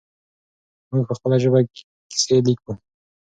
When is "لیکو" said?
2.45-2.71